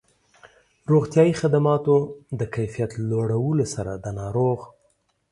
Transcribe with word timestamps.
روغتیایي 0.91 1.33
خدماتو 1.41 1.95
د 2.39 2.41
کيفيت 2.55 2.91
لوړولو 3.09 3.65
سره 3.75 3.91
د 4.03 4.05
ناروغ 4.19 4.59